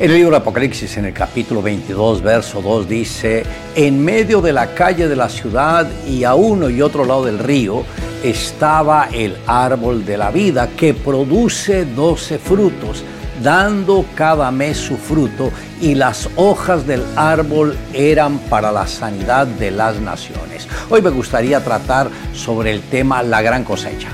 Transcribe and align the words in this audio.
En 0.00 0.10
el 0.10 0.16
libro 0.16 0.32
de 0.32 0.38
Apocalipsis, 0.38 0.96
en 0.96 1.04
el 1.04 1.12
capítulo 1.12 1.62
22, 1.62 2.20
verso 2.20 2.60
2, 2.60 2.88
dice, 2.88 3.44
en 3.76 4.04
medio 4.04 4.40
de 4.40 4.52
la 4.52 4.74
calle 4.74 5.06
de 5.06 5.14
la 5.14 5.28
ciudad 5.28 5.86
y 6.04 6.24
a 6.24 6.34
uno 6.34 6.68
y 6.68 6.82
otro 6.82 7.04
lado 7.04 7.24
del 7.24 7.38
río 7.38 7.84
estaba 8.24 9.08
el 9.12 9.36
árbol 9.46 10.04
de 10.04 10.16
la 10.16 10.32
vida 10.32 10.70
que 10.76 10.94
produce 10.94 11.84
doce 11.84 12.40
frutos, 12.40 13.04
dando 13.40 14.04
cada 14.16 14.50
mes 14.50 14.78
su 14.78 14.96
fruto, 14.96 15.52
y 15.80 15.94
las 15.94 16.28
hojas 16.34 16.88
del 16.88 17.04
árbol 17.14 17.76
eran 17.92 18.38
para 18.50 18.72
la 18.72 18.88
sanidad 18.88 19.46
de 19.46 19.70
las 19.70 20.00
naciones. 20.00 20.66
Hoy 20.90 21.02
me 21.02 21.10
gustaría 21.10 21.62
tratar 21.62 22.10
sobre 22.32 22.72
el 22.72 22.80
tema 22.80 23.22
la 23.22 23.42
gran 23.42 23.62
cosecha. 23.62 24.08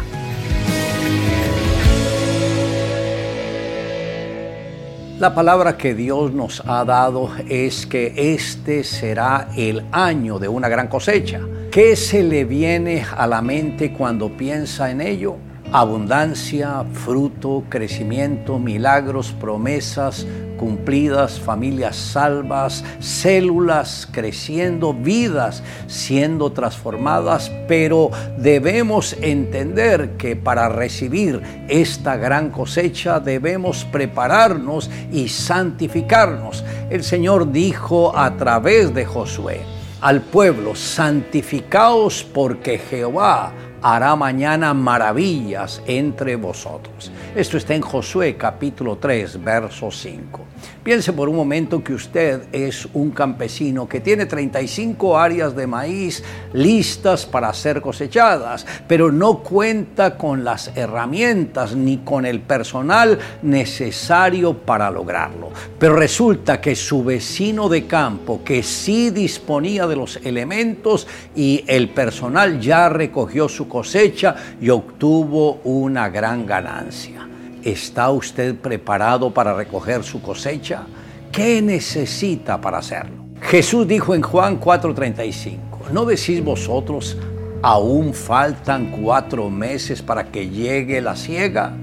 La 5.20 5.34
palabra 5.34 5.76
que 5.76 5.94
Dios 5.94 6.32
nos 6.32 6.62
ha 6.66 6.82
dado 6.86 7.28
es 7.46 7.84
que 7.84 8.14
este 8.32 8.84
será 8.84 9.50
el 9.54 9.84
año 9.92 10.38
de 10.38 10.48
una 10.48 10.66
gran 10.70 10.88
cosecha. 10.88 11.42
¿Qué 11.70 11.94
se 11.94 12.22
le 12.22 12.46
viene 12.46 13.04
a 13.14 13.26
la 13.26 13.42
mente 13.42 13.92
cuando 13.92 14.34
piensa 14.34 14.90
en 14.90 15.02
ello? 15.02 15.36
Abundancia, 15.72 16.86
fruto, 16.94 17.64
crecimiento, 17.68 18.58
milagros, 18.58 19.32
promesas, 19.32 20.26
cumplidas, 20.60 21.40
familias 21.40 21.96
salvas, 21.96 22.84
células 22.98 24.06
creciendo, 24.12 24.92
vidas 24.92 25.62
siendo 25.86 26.52
transformadas, 26.52 27.50
pero 27.66 28.10
debemos 28.36 29.16
entender 29.22 30.18
que 30.18 30.36
para 30.36 30.68
recibir 30.68 31.40
esta 31.66 32.18
gran 32.18 32.50
cosecha 32.50 33.20
debemos 33.20 33.86
prepararnos 33.86 34.90
y 35.10 35.30
santificarnos. 35.30 36.62
El 36.90 37.04
Señor 37.04 37.50
dijo 37.50 38.14
a 38.14 38.36
través 38.36 38.92
de 38.92 39.06
Josué 39.06 39.62
al 40.02 40.20
pueblo, 40.20 40.74
santificaos 40.74 42.22
porque 42.22 42.78
Jehová 42.78 43.52
hará 43.82 44.14
mañana 44.14 44.74
maravillas 44.74 45.82
entre 45.86 46.36
vosotros. 46.36 47.10
Esto 47.36 47.58
está 47.58 47.76
en 47.76 47.80
Josué 47.80 48.36
capítulo 48.36 48.96
3, 48.96 49.44
verso 49.44 49.88
5. 49.92 50.40
Piense 50.82 51.12
por 51.12 51.28
un 51.28 51.36
momento 51.36 51.84
que 51.84 51.94
usted 51.94 52.42
es 52.50 52.88
un 52.92 53.12
campesino 53.12 53.88
que 53.88 54.00
tiene 54.00 54.26
35 54.26 55.16
áreas 55.16 55.54
de 55.54 55.68
maíz 55.68 56.24
listas 56.52 57.26
para 57.26 57.54
ser 57.54 57.80
cosechadas, 57.80 58.66
pero 58.88 59.12
no 59.12 59.44
cuenta 59.44 60.16
con 60.16 60.42
las 60.42 60.72
herramientas 60.76 61.76
ni 61.76 61.98
con 61.98 62.26
el 62.26 62.40
personal 62.40 63.16
necesario 63.42 64.54
para 64.54 64.90
lograrlo. 64.90 65.50
Pero 65.78 65.94
resulta 65.94 66.60
que 66.60 66.74
su 66.74 67.04
vecino 67.04 67.68
de 67.68 67.86
campo, 67.86 68.42
que 68.44 68.64
sí 68.64 69.10
disponía 69.10 69.86
de 69.86 69.94
los 69.94 70.16
elementos 70.16 71.06
y 71.36 71.62
el 71.68 71.90
personal 71.90 72.58
ya 72.58 72.88
recogió 72.88 73.48
su 73.48 73.68
cosecha 73.68 74.34
y 74.60 74.68
obtuvo 74.68 75.60
una 75.62 76.08
gran 76.08 76.44
ganancia. 76.44 77.19
¿Está 77.64 78.10
usted 78.10 78.54
preparado 78.54 79.34
para 79.34 79.52
recoger 79.54 80.02
su 80.02 80.22
cosecha? 80.22 80.86
¿Qué 81.30 81.60
necesita 81.60 82.58
para 82.58 82.78
hacerlo? 82.78 83.26
Jesús 83.42 83.86
dijo 83.86 84.14
en 84.14 84.22
Juan 84.22 84.58
4:35, 84.58 85.90
¿no 85.92 86.06
decís 86.06 86.42
vosotros, 86.42 87.18
aún 87.62 88.14
faltan 88.14 88.90
cuatro 89.02 89.50
meses 89.50 90.00
para 90.00 90.24
que 90.24 90.48
llegue 90.48 91.02
la 91.02 91.16
siega? 91.16 91.74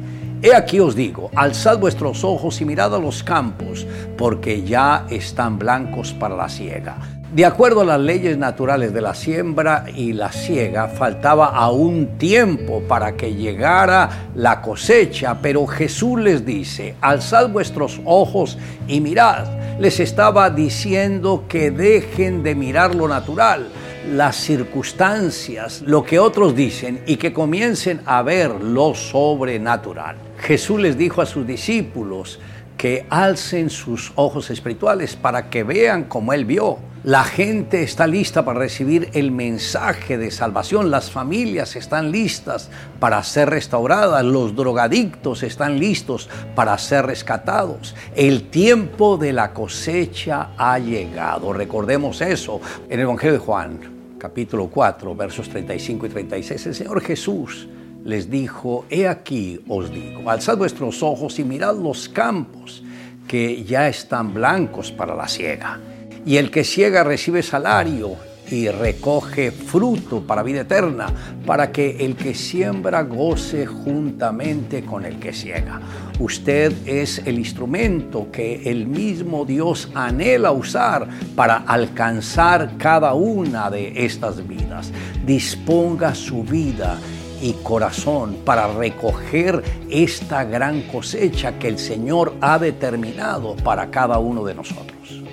He 0.42 0.56
aquí 0.56 0.80
os 0.80 0.96
digo, 0.96 1.30
alzad 1.36 1.80
vuestros 1.80 2.24
ojos 2.24 2.62
y 2.62 2.66
mirad 2.66 2.94
a 2.96 3.00
los 3.00 3.24
campos, 3.24 3.86
porque 4.18 4.64
ya 4.64 5.06
están 5.10 5.60
blancos 5.60 6.14
para 6.14 6.36
la 6.36 6.50
siega. 6.50 6.98
De 7.34 7.44
acuerdo 7.44 7.82
a 7.82 7.86
las 7.86 8.00
leyes 8.00 8.38
naturales 8.38 8.94
de 8.94 9.02
la 9.02 9.14
siembra 9.14 9.84
y 9.94 10.14
la 10.14 10.32
siega, 10.32 10.88
faltaba 10.88 11.48
aún 11.48 12.18
tiempo 12.18 12.82
para 12.88 13.18
que 13.18 13.36
llegara 13.36 14.30
la 14.34 14.62
cosecha, 14.62 15.38
pero 15.42 15.68
Jesús 15.68 16.18
les 16.22 16.46
dice, 16.46 16.96
alzad 17.02 17.50
vuestros 17.50 18.00
ojos 18.06 18.58
y 18.88 19.02
mirad. 19.02 19.46
Les 19.78 20.00
estaba 20.00 20.50
diciendo 20.50 21.44
que 21.50 21.70
dejen 21.70 22.44
de 22.44 22.56
mirar 22.56 22.96
lo 22.96 23.10
natural, 23.10 23.68
las 24.10 24.38
circunstancias, 24.38 25.82
lo 25.86 26.06
que 26.06 26.20
otros 26.20 26.56
dicen 26.56 27.02
y 27.06 27.18
que 27.18 27.34
comiencen 27.34 28.00
a 28.06 28.22
ver 28.22 28.52
lo 28.52 28.96
sobrenatural. 28.96 30.16
Jesús 30.38 30.80
les 30.80 30.98
dijo 30.98 31.22
a 31.22 31.26
sus 31.26 31.46
discípulos 31.46 32.40
que 32.78 33.06
alcen 33.10 33.70
sus 33.70 34.14
ojos 34.16 34.50
espirituales 34.50 35.18
para 35.18 35.50
que 35.50 35.64
vean 35.64 36.06
como 36.06 36.32
Él 36.32 36.46
vio 36.46 36.80
la 37.08 37.24
gente 37.24 37.84
está 37.84 38.06
lista 38.06 38.44
para 38.44 38.60
recibir 38.60 39.12
el 39.14 39.32
mensaje 39.32 40.18
de 40.18 40.30
salvación. 40.30 40.92
Las 40.92 41.10
familias 41.10 41.78
están 41.78 42.12
listas 42.12 42.70
para 43.00 43.24
ser 43.24 43.50
restauradas. 43.50 44.26
Los 44.26 44.58
drogadictos 44.58 45.42
están 45.42 45.80
listos 45.80 46.28
para 46.54 46.78
ser 46.78 47.06
rescatados. 47.06 47.96
El 48.14 48.50
tiempo 48.50 49.16
de 49.16 49.32
la 49.32 49.54
cosecha 49.54 50.50
ha 50.58 50.78
llegado. 50.80 51.54
Recordemos 51.54 52.20
eso. 52.20 52.60
En 52.90 53.00
el 53.00 53.06
Evangelio 53.06 53.36
de 53.36 53.40
Juan, 53.40 53.80
capítulo 54.18 54.68
4, 54.68 55.16
versos 55.16 55.48
35 55.48 56.08
y 56.08 56.10
36, 56.10 56.66
el 56.66 56.76
Señor 56.76 57.00
Jesús 57.00 57.70
les 58.04 58.30
dijo, 58.30 58.84
he 58.90 59.08
aquí 59.08 59.62
os 59.70 59.90
digo, 59.90 60.30
alzad 60.30 60.58
vuestros 60.58 61.02
ojos 61.02 61.40
y 61.40 61.46
mirad 61.46 61.78
los 61.78 62.10
campos 62.10 62.84
que 63.30 63.64
ya 63.64 63.88
están 63.88 64.34
blancos 64.34 64.92
para 64.92 65.16
la 65.16 65.30
siega 65.30 65.80
y 66.28 66.36
el 66.36 66.52
que 66.52 66.66
ciega 66.66 67.06
recibe 67.06 67.42
salario 67.42 68.16
y 68.52 68.68
recoge 68.68 69.52
fruto 69.52 70.22
para 70.22 70.44
vida 70.44 70.62
eterna, 70.62 71.08
para 71.46 71.72
que 71.72 72.06
el 72.06 72.16
que 72.16 72.34
siembra 72.36 73.04
goce 73.04 73.66
juntamente 73.66 74.84
con 74.84 75.06
el 75.06 75.20
que 75.20 75.32
ciega. 75.32 75.82
Usted 76.20 76.74
es 76.86 77.22
el 77.26 77.40
instrumento 77.40 78.28
que 78.30 78.70
el 78.70 78.88
mismo 78.88 79.46
Dios 79.46 79.90
anhela 79.94 80.52
usar 80.52 81.08
para 81.36 81.58
alcanzar 81.58 82.78
cada 82.78 83.14
una 83.14 83.70
de 83.70 84.06
estas 84.06 84.46
vidas. 84.46 84.92
Disponga 85.26 86.14
su 86.14 86.44
vida 86.44 86.98
y 87.42 87.54
corazón 87.64 88.40
para 88.44 88.68
recoger 88.74 89.64
esta 89.90 90.44
gran 90.44 90.82
cosecha 90.84 91.58
que 91.58 91.70
el 91.70 91.80
Señor 91.80 92.34
ha 92.42 92.60
determinado 92.60 93.56
para 93.58 93.90
cada 93.90 94.20
uno 94.20 94.44
de 94.44 94.56
nosotros. 94.56 95.27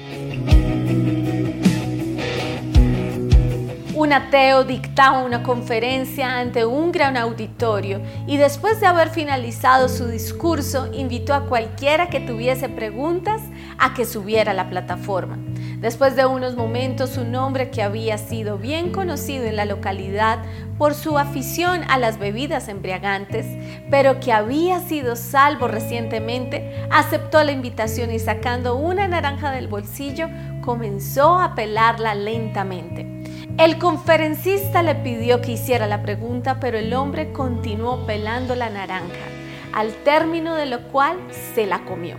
Un 4.04 4.12
ateo 4.12 4.64
dictaba 4.64 5.22
una 5.22 5.42
conferencia 5.42 6.38
ante 6.38 6.66
un 6.66 6.92
gran 6.92 7.16
auditorio 7.16 8.02
y 8.26 8.36
después 8.36 8.78
de 8.78 8.86
haber 8.86 9.08
finalizado 9.08 9.88
su 9.88 10.08
discurso 10.08 10.90
invitó 10.92 11.32
a 11.32 11.46
cualquiera 11.46 12.10
que 12.10 12.20
tuviese 12.20 12.68
preguntas 12.68 13.40
a 13.78 13.94
que 13.94 14.04
subiera 14.04 14.50
a 14.50 14.54
la 14.54 14.68
plataforma. 14.68 15.38
Después 15.80 16.16
de 16.16 16.26
unos 16.26 16.54
momentos, 16.54 17.16
un 17.16 17.34
hombre 17.34 17.70
que 17.70 17.82
había 17.82 18.18
sido 18.18 18.58
bien 18.58 18.92
conocido 18.92 19.46
en 19.46 19.56
la 19.56 19.64
localidad 19.64 20.40
por 20.76 20.92
su 20.92 21.16
afición 21.16 21.80
a 21.88 21.96
las 21.96 22.18
bebidas 22.18 22.68
embriagantes, 22.68 23.46
pero 23.90 24.20
que 24.20 24.34
había 24.34 24.80
sido 24.80 25.16
salvo 25.16 25.66
recientemente, 25.66 26.86
aceptó 26.90 27.42
la 27.42 27.52
invitación 27.52 28.12
y 28.12 28.18
sacando 28.18 28.76
una 28.76 29.08
naranja 29.08 29.50
del 29.50 29.66
bolsillo, 29.66 30.28
comenzó 30.60 31.40
a 31.40 31.54
pelarla 31.54 32.14
lentamente. 32.14 33.13
El 33.56 33.78
conferencista 33.78 34.82
le 34.82 34.96
pidió 34.96 35.40
que 35.40 35.52
hiciera 35.52 35.86
la 35.86 36.02
pregunta, 36.02 36.58
pero 36.58 36.76
el 36.76 36.92
hombre 36.92 37.32
continuó 37.32 38.04
pelando 38.04 38.56
la 38.56 38.68
naranja, 38.68 39.28
al 39.72 39.92
término 40.02 40.56
de 40.56 40.66
lo 40.66 40.88
cual 40.88 41.18
se 41.54 41.64
la 41.64 41.84
comió. 41.84 42.16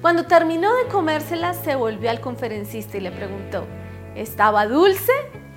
Cuando 0.00 0.26
terminó 0.26 0.72
de 0.76 0.86
comérsela, 0.86 1.54
se 1.54 1.74
volvió 1.74 2.10
al 2.10 2.20
conferencista 2.20 2.96
y 2.96 3.00
le 3.00 3.10
preguntó, 3.10 3.66
¿estaba 4.14 4.68
dulce 4.68 5.10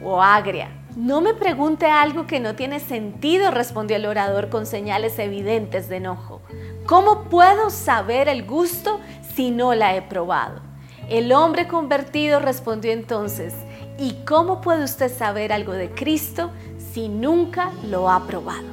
o 0.04 0.24
agria? 0.24 0.72
No 0.96 1.22
me 1.22 1.36
pregunte 1.36 1.86
algo 1.86 2.26
que 2.26 2.40
no 2.40 2.56
tiene 2.56 2.80
sentido, 2.80 3.52
respondió 3.52 3.98
el 3.98 4.08
orador 4.08 4.50
con 4.50 4.66
señales 4.66 5.20
evidentes 5.20 5.88
de 5.88 5.98
enojo. 5.98 6.42
¿Cómo 6.88 7.26
puedo 7.26 7.70
saber 7.70 8.28
el 8.28 8.44
gusto 8.44 9.00
si 9.36 9.52
no 9.52 9.76
la 9.76 9.96
he 9.96 10.02
probado? 10.02 10.62
El 11.10 11.32
hombre 11.32 11.68
convertido 11.68 12.40
respondió 12.40 12.92
entonces, 12.92 13.54
¿Y 14.02 14.14
cómo 14.26 14.62
puede 14.62 14.84
usted 14.84 15.16
saber 15.16 15.54
algo 15.54 15.74
de 15.74 15.92
Cristo 15.92 16.50
si 16.92 17.08
nunca 17.08 17.72
lo 17.88 18.10
ha 18.10 18.26
probado? 18.26 18.64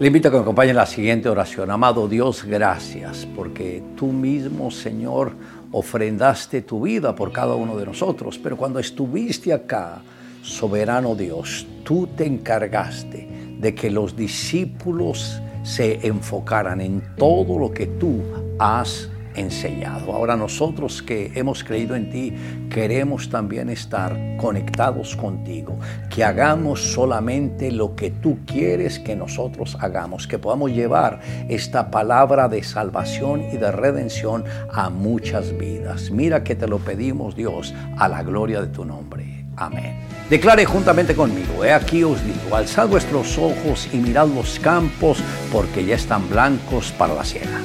Le 0.00 0.06
invito 0.06 0.28
a 0.28 0.30
que 0.30 0.38
me 0.38 0.42
acompañe 0.42 0.70
en 0.70 0.76
la 0.76 0.86
siguiente 0.86 1.28
oración. 1.28 1.70
Amado 1.70 2.08
Dios, 2.08 2.44
gracias 2.44 3.28
porque 3.36 3.82
tú 3.94 4.06
mismo, 4.06 4.70
Señor, 4.70 5.32
ofrendaste 5.70 6.62
tu 6.62 6.80
vida 6.80 7.14
por 7.14 7.30
cada 7.30 7.56
uno 7.56 7.76
de 7.76 7.84
nosotros. 7.84 8.38
Pero 8.38 8.56
cuando 8.56 8.78
estuviste 8.78 9.52
acá, 9.52 10.00
soberano 10.40 11.14
Dios, 11.14 11.66
tú 11.84 12.06
te 12.16 12.24
encargaste 12.24 13.28
de 13.60 13.74
que 13.74 13.90
los 13.90 14.16
discípulos 14.16 15.42
se 15.62 16.06
enfocaran 16.06 16.80
en 16.80 17.02
todo 17.16 17.58
lo 17.58 17.70
que 17.70 17.86
tú 17.86 18.22
has 18.58 19.10
enseñado. 19.38 20.12
Ahora 20.12 20.36
nosotros 20.36 21.02
que 21.02 21.32
hemos 21.34 21.64
creído 21.64 21.96
en 21.96 22.10
ti, 22.10 22.34
queremos 22.70 23.30
también 23.30 23.70
estar 23.70 24.16
conectados 24.36 25.16
contigo, 25.16 25.78
que 26.10 26.24
hagamos 26.24 26.92
solamente 26.92 27.70
lo 27.70 27.94
que 27.94 28.10
tú 28.10 28.38
quieres 28.46 28.98
que 28.98 29.16
nosotros 29.16 29.76
hagamos, 29.80 30.26
que 30.26 30.38
podamos 30.38 30.72
llevar 30.72 31.20
esta 31.48 31.90
palabra 31.90 32.48
de 32.48 32.62
salvación 32.62 33.42
y 33.52 33.56
de 33.56 33.72
redención 33.72 34.44
a 34.72 34.90
muchas 34.90 35.56
vidas. 35.56 36.10
Mira 36.10 36.44
que 36.44 36.54
te 36.54 36.68
lo 36.68 36.78
pedimos 36.78 37.36
Dios 37.36 37.74
a 37.96 38.08
la 38.08 38.22
gloria 38.22 38.60
de 38.60 38.68
tu 38.68 38.84
nombre. 38.84 39.46
Amén. 39.56 39.96
Declare 40.30 40.64
juntamente 40.66 41.14
conmigo, 41.14 41.64
he 41.64 41.72
aquí 41.72 42.04
os 42.04 42.22
digo, 42.24 42.54
alzad 42.54 42.88
vuestros 42.88 43.38
ojos 43.38 43.88
y 43.92 43.96
mirad 43.96 44.28
los 44.28 44.58
campos, 44.60 45.18
porque 45.50 45.84
ya 45.84 45.96
están 45.96 46.28
blancos 46.28 46.92
para 46.92 47.14
la 47.14 47.24
siega. 47.24 47.60